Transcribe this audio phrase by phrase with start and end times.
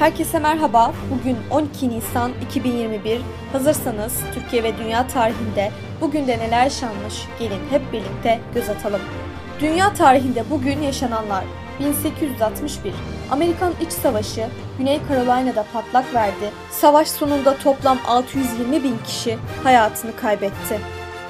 [0.00, 0.92] Herkese merhaba.
[1.10, 3.20] Bugün 12 Nisan 2021.
[3.52, 5.70] Hazırsanız Türkiye ve dünya tarihinde
[6.00, 7.14] bugün de neler yaşanmış?
[7.38, 9.00] Gelin hep birlikte göz atalım.
[9.60, 11.44] Dünya tarihinde bugün yaşananlar
[11.80, 12.92] 1861
[13.30, 14.48] Amerikan İç Savaşı
[14.78, 16.50] Güney Carolina'da patlak verdi.
[16.70, 20.80] Savaş sonunda toplam 620 bin kişi hayatını kaybetti.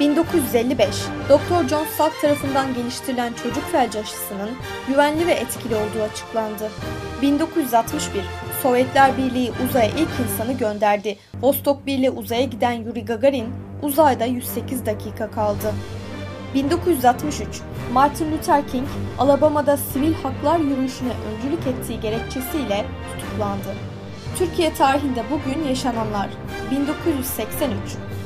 [0.00, 0.88] 1955
[1.28, 1.68] Dr.
[1.68, 4.50] John Salk tarafından geliştirilen çocuk felci aşısının
[4.88, 6.70] güvenli ve etkili olduğu açıklandı.
[7.22, 8.22] 1961
[8.62, 11.18] Sovyetler Birliği uzaya ilk insanı gönderdi.
[11.40, 13.46] Vostok 1 ile uzaya giden Yuri Gagarin
[13.82, 15.74] uzayda 108 dakika kaldı.
[16.54, 17.60] 1963
[17.92, 22.84] Martin Luther King Alabama'da sivil haklar yürüyüşüne öncülük ettiği gerekçesiyle
[23.18, 23.74] tutuklandı.
[24.38, 26.28] Türkiye tarihinde bugün yaşananlar
[26.70, 27.76] 1983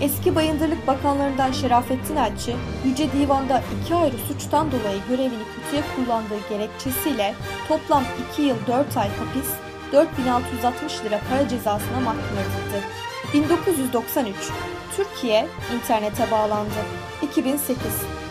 [0.00, 7.34] Eski Bayındırlık Bakanlarından Şerafettin Elçi, Yüce Divan'da iki ayrı suçtan dolayı görevini kötüye kullandığı gerekçesiyle
[7.68, 9.50] toplam 2 yıl 4 ay hapis,
[9.92, 12.84] 4660 lira para cezasına mahkum edildi.
[13.34, 14.34] 1993
[14.96, 16.80] Türkiye internete bağlandı.
[17.22, 17.78] 2008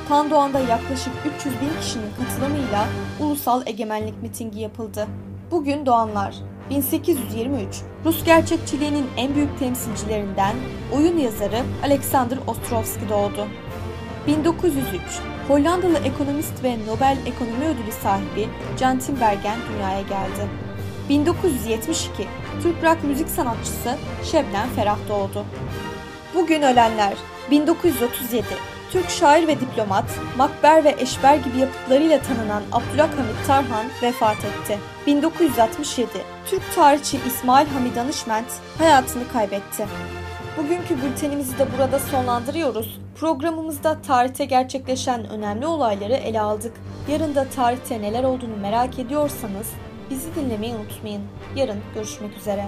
[0.10, 2.88] Tandoğan'da yaklaşık 300 bin kişinin katılımıyla
[3.20, 5.08] ulusal egemenlik mitingi yapıldı.
[5.52, 6.36] Bugün doğanlar
[6.70, 10.56] 1823 Rus gerçekçiliğinin en büyük temsilcilerinden
[10.94, 13.48] oyun yazarı Alexander Ostrovsky doğdu.
[14.28, 15.02] 1903
[15.48, 20.69] Hollandalı ekonomist ve Nobel Ekonomi Ödülü sahibi Jan Tinbergen dünyaya geldi.
[21.10, 22.28] 1972
[22.64, 23.96] Türk rock müzik sanatçısı
[24.32, 25.46] Şebnem Ferah doğdu.
[26.36, 27.14] Bugün ölenler
[27.52, 28.46] 1937
[28.92, 30.06] Türk şair ve diplomat,
[30.38, 34.80] Makber ve Eşber gibi yapıtlarıyla tanınan Abdülhamit Tarhan vefat etti.
[35.08, 36.10] 1967
[36.46, 39.86] Türk tarihçi İsmail Hamid Danışment hayatını kaybetti.
[40.58, 43.00] Bugünkü bültenimizi de burada sonlandırıyoruz.
[43.20, 46.74] Programımızda tarihte gerçekleşen önemli olayları ele aldık.
[47.12, 49.68] Yarın da tarihte neler olduğunu merak ediyorsanız
[50.10, 51.22] bizi dinlemeyi unutmayın.
[51.56, 52.66] Yarın görüşmek üzere.